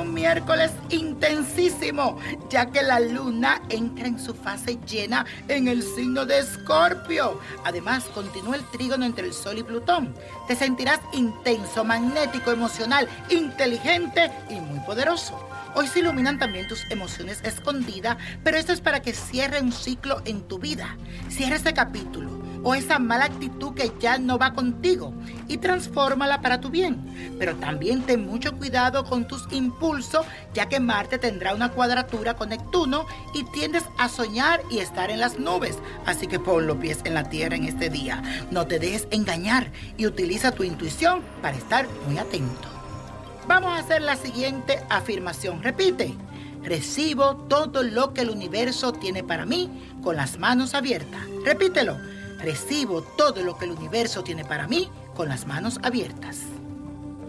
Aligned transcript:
Un 0.00 0.14
miércoles 0.14 0.72
intensísimo, 0.90 2.18
ya 2.50 2.66
que 2.66 2.82
la 2.82 2.98
luna 2.98 3.62
entra 3.68 4.08
en 4.08 4.18
su 4.18 4.34
fase 4.34 4.78
llena 4.84 5.24
en 5.46 5.68
el 5.68 5.84
signo 5.84 6.26
de 6.26 6.40
Escorpio. 6.40 7.40
Además, 7.64 8.04
continúa 8.12 8.56
el 8.56 8.64
trígono 8.64 9.06
entre 9.06 9.26
el 9.26 9.32
Sol 9.32 9.58
y 9.58 9.62
Plutón. 9.62 10.12
Te 10.48 10.56
sentirás 10.56 10.98
intenso, 11.12 11.84
magnético, 11.84 12.50
emocional, 12.50 13.08
inteligente 13.30 14.32
y 14.50 14.54
muy 14.54 14.80
poderoso. 14.80 15.38
Hoy 15.76 15.86
se 15.86 16.00
iluminan 16.00 16.40
también 16.40 16.66
tus 16.66 16.82
emociones 16.90 17.40
escondidas, 17.44 18.16
pero 18.42 18.56
esto 18.56 18.72
es 18.72 18.80
para 18.80 19.02
que 19.02 19.12
cierre 19.12 19.60
un 19.60 19.70
ciclo 19.70 20.20
en 20.24 20.42
tu 20.48 20.58
vida. 20.58 20.96
Cierra 21.28 21.54
este 21.54 21.74
capítulo 21.74 22.45
o 22.66 22.74
esa 22.74 22.98
mala 22.98 23.26
actitud 23.26 23.74
que 23.74 23.92
ya 24.00 24.18
no 24.18 24.38
va 24.38 24.52
contigo 24.52 25.14
y 25.46 25.58
transfórmala 25.58 26.40
para 26.40 26.60
tu 26.60 26.68
bien. 26.68 27.36
Pero 27.38 27.54
también 27.54 28.02
ten 28.02 28.26
mucho 28.26 28.56
cuidado 28.56 29.04
con 29.04 29.28
tus 29.28 29.46
impulsos, 29.52 30.26
ya 30.52 30.68
que 30.68 30.80
Marte 30.80 31.18
tendrá 31.18 31.54
una 31.54 31.70
cuadratura 31.70 32.34
con 32.34 32.48
Neptuno 32.48 33.06
y 33.34 33.44
tiendes 33.52 33.84
a 33.98 34.08
soñar 34.08 34.62
y 34.68 34.80
estar 34.80 35.12
en 35.12 35.20
las 35.20 35.38
nubes. 35.38 35.78
Así 36.06 36.26
que 36.26 36.40
pon 36.40 36.66
los 36.66 36.78
pies 36.78 37.02
en 37.04 37.14
la 37.14 37.28
tierra 37.28 37.54
en 37.54 37.66
este 37.66 37.88
día. 37.88 38.20
No 38.50 38.66
te 38.66 38.80
dejes 38.80 39.06
engañar 39.12 39.70
y 39.96 40.08
utiliza 40.08 40.50
tu 40.50 40.64
intuición 40.64 41.22
para 41.42 41.56
estar 41.56 41.86
muy 42.08 42.18
atento. 42.18 42.68
Vamos 43.46 43.74
a 43.74 43.78
hacer 43.78 44.02
la 44.02 44.16
siguiente 44.16 44.82
afirmación. 44.90 45.62
Repite. 45.62 46.16
Recibo 46.64 47.36
todo 47.48 47.84
lo 47.84 48.12
que 48.12 48.22
el 48.22 48.30
universo 48.30 48.92
tiene 48.92 49.22
para 49.22 49.46
mí 49.46 49.70
con 50.02 50.16
las 50.16 50.40
manos 50.40 50.74
abiertas. 50.74 51.20
Repítelo. 51.44 52.15
Recibo 52.38 53.02
todo 53.02 53.42
lo 53.42 53.56
que 53.56 53.64
el 53.64 53.72
universo 53.72 54.22
tiene 54.22 54.44
para 54.44 54.68
mí 54.68 54.90
con 55.14 55.28
las 55.28 55.46
manos 55.46 55.78
abiertas. 55.82 56.40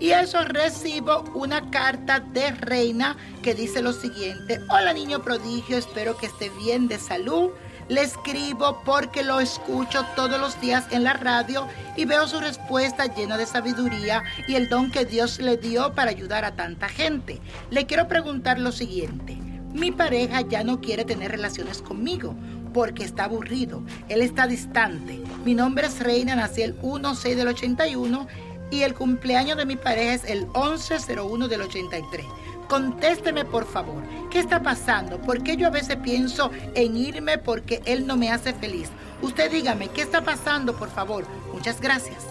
Y 0.00 0.10
eso 0.10 0.42
recibo 0.44 1.24
una 1.34 1.70
carta 1.70 2.20
de 2.20 2.50
reina 2.50 3.16
que 3.42 3.54
dice 3.54 3.80
lo 3.80 3.92
siguiente. 3.92 4.60
Hola 4.68 4.92
niño 4.92 5.22
prodigio, 5.22 5.78
espero 5.78 6.16
que 6.16 6.26
esté 6.26 6.50
bien 6.50 6.88
de 6.88 6.98
salud. 6.98 7.50
Le 7.88 8.00
escribo 8.00 8.80
porque 8.84 9.22
lo 9.22 9.40
escucho 9.40 10.04
todos 10.16 10.40
los 10.40 10.58
días 10.60 10.86
en 10.90 11.04
la 11.04 11.12
radio 11.12 11.68
y 11.96 12.06
veo 12.06 12.26
su 12.26 12.40
respuesta 12.40 13.14
llena 13.14 13.36
de 13.36 13.46
sabiduría 13.46 14.24
y 14.48 14.54
el 14.54 14.68
don 14.70 14.90
que 14.90 15.04
Dios 15.04 15.38
le 15.38 15.58
dio 15.58 15.92
para 15.94 16.10
ayudar 16.10 16.44
a 16.46 16.56
tanta 16.56 16.88
gente. 16.88 17.40
Le 17.70 17.86
quiero 17.86 18.08
preguntar 18.08 18.58
lo 18.58 18.72
siguiente. 18.72 19.36
Mi 19.74 19.92
pareja 19.92 20.40
ya 20.40 20.64
no 20.64 20.80
quiere 20.80 21.04
tener 21.04 21.30
relaciones 21.30 21.82
conmigo 21.82 22.34
porque 22.74 23.04
está 23.04 23.24
aburrido. 23.24 23.82
Él 24.10 24.20
está 24.20 24.46
distante. 24.46 25.18
Mi 25.44 25.54
nombre 25.54 25.86
es 25.86 26.00
Reina, 26.00 26.36
nací 26.36 26.60
el 26.60 26.78
1-6 26.82 27.36
del 27.36 27.48
81 27.48 28.26
y 28.70 28.82
el 28.82 28.94
cumpleaños 28.94 29.56
de 29.56 29.64
mi 29.64 29.76
pareja 29.76 30.14
es 30.14 30.24
el 30.24 30.46
11-01 30.48 31.46
del 31.46 31.62
83. 31.62 32.26
Contésteme 32.68 33.44
por 33.44 33.66
favor, 33.66 34.02
¿qué 34.30 34.40
está 34.40 34.62
pasando? 34.62 35.20
¿Por 35.20 35.42
qué 35.42 35.56
yo 35.56 35.68
a 35.68 35.70
veces 35.70 35.96
pienso 35.96 36.50
en 36.74 36.96
irme 36.96 37.38
porque 37.38 37.80
él 37.84 38.06
no 38.06 38.16
me 38.16 38.30
hace 38.30 38.52
feliz? 38.52 38.88
Usted 39.22 39.50
dígame, 39.50 39.88
¿qué 39.88 40.02
está 40.02 40.22
pasando 40.22 40.74
por 40.74 40.90
favor? 40.90 41.24
Muchas 41.52 41.80
gracias. 41.80 42.26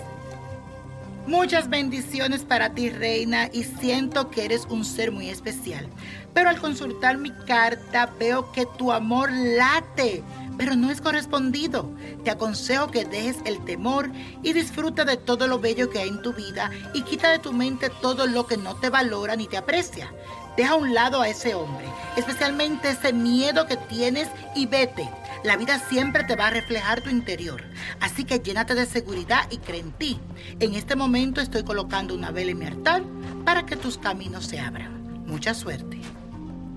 Muchas 1.28 1.69
bendiciones 1.69 2.44
para 2.44 2.73
ti, 2.73 2.89
reina, 2.89 3.50
y 3.53 3.63
siento 3.63 4.29
que 4.29 4.44
eres 4.44 4.67
un 4.69 4.84
ser 4.84 5.09
muy 5.09 5.29
especial. 5.29 5.88
Pero 6.34 6.50
al 6.50 6.59
consultar 6.59 7.17
mi 7.17 7.31
carta 7.31 8.13
veo 8.19 8.51
que 8.51 8.66
tu 8.78 8.91
amor 8.91 9.31
late, 9.31 10.22
pero 10.57 10.75
no 10.75 10.91
es 10.91 11.00
correspondido. 11.00 11.89
Te 12.25 12.31
aconsejo 12.31 12.91
que 12.91 13.06
dejes 13.06 13.38
el 13.45 13.63
temor 13.63 14.12
y 14.41 14.51
disfruta 14.51 15.06
de 15.06 15.16
todo 15.16 15.47
lo 15.47 15.59
bello 15.59 15.89
que 15.89 16.00
hay 16.00 16.09
en 16.09 16.22
tu 16.22 16.33
vida 16.33 16.69
y 16.94 17.03
quita 17.03 17.31
de 17.31 17.39
tu 17.39 17.53
mente 17.53 17.89
todo 18.01 18.28
lo 18.28 18.45
que 18.45 18.57
no 18.57 18.75
te 18.75 18.89
valora 18.89 19.38
ni 19.38 19.47
te 19.47 19.56
aprecia. 19.56 20.13
Deja 20.57 20.73
a 20.73 20.75
un 20.75 20.94
lado 20.94 21.22
a 21.22 21.29
ese 21.29 21.56
hombre, 21.56 21.85
especialmente 22.17 22.89
ese 22.89 23.13
miedo 23.13 23.66
que 23.66 23.78
tienes 23.78 24.28
y 24.56 24.66
vete. 24.66 25.09
La 25.43 25.57
vida 25.57 25.77
siempre 25.77 26.23
te 26.23 26.37
va 26.37 26.47
a 26.47 26.51
reflejar 26.51 27.01
tu 27.01 27.09
interior. 27.09 27.63
Así 27.99 28.23
que 28.23 28.39
llénate 28.39 28.75
de 28.75 28.85
seguridad 28.85 29.45
y 29.51 29.57
cree 29.57 29.81
en 29.81 29.91
ti. 29.91 30.19
En 30.59 30.73
este 30.73 30.95
momento 30.95 31.41
estoy 31.41 31.63
colocando 31.63 32.15
una 32.15 32.31
vela 32.31 32.51
en 32.51 33.43
para 33.43 33.65
que 33.65 33.75
tus 33.75 33.97
caminos 33.97 34.45
se 34.45 34.59
abran. 34.59 35.25
Mucha 35.25 35.53
suerte. 35.53 35.99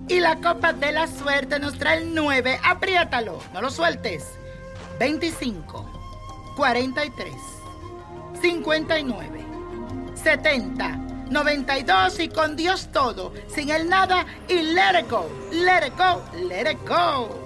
Y 0.09 0.19
la 0.19 0.37
copa 0.37 0.72
de 0.72 0.93
la 0.93 1.06
suerte 1.06 1.60
nos 1.60 1.78
trae 1.78 1.99
el 1.99 2.15
9. 2.15 2.59
Apriétalo, 2.65 3.38
no 3.53 3.62
lo 3.62 3.71
sueltes. 3.71 4.25
25, 4.99 6.55
43, 6.56 7.34
59, 8.41 9.44
70, 10.15 10.97
92 11.31 12.21
y 12.21 12.28
con 12.28 12.56
Dios 12.56 12.88
todo, 12.93 13.32
sin 13.49 13.71
el 13.71 13.88
nada 13.88 14.25
y 14.49 14.62
let 14.62 15.00
it 15.00 15.10
go, 15.10 15.28
let 15.53 15.87
it 15.87 15.93
go, 15.99 16.22
let 16.49 16.71
it 16.71 16.78
go. 16.88 17.46